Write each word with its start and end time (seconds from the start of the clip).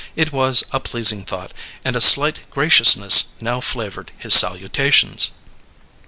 It 0.15 0.31
was 0.31 0.63
a 0.71 0.79
pleasing 0.79 1.23
thought, 1.25 1.51
and 1.85 1.95
a 1.95 2.01
slight 2.01 2.39
graciousness 2.49 3.33
now 3.39 3.61
flavoured 3.61 4.11
his 4.17 4.33
salutations. 4.33 5.29